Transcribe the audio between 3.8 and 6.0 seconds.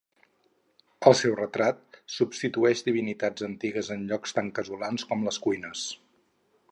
en llocs tan casolans com les cuines.